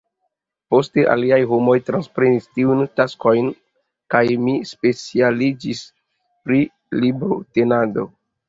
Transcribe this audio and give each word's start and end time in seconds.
Poste 0.75 1.03
aliaj 1.15 1.37
homoj 1.51 1.75
transprenis 1.89 2.47
tiun 2.59 2.81
taskon, 3.01 3.51
kaj 4.15 4.23
mi 4.47 4.57
specialistiĝis 4.73 5.85
pri 6.49 6.67
librotenado. 7.05 8.13